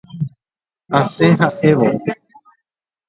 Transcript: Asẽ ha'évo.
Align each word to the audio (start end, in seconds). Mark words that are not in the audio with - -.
Asẽ 0.99 1.29
ha'évo. 1.39 1.87